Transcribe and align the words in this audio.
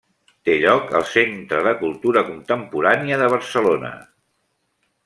Té 0.47 0.53
lloc 0.61 0.87
al 0.99 1.05
Centre 1.09 1.61
de 1.67 1.75
Cultura 1.83 2.25
Contemporània 2.33 3.21
de 3.25 3.31
Barcelona. 3.37 3.95